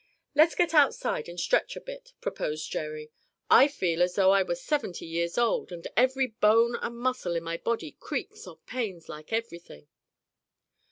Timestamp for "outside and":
0.73-1.39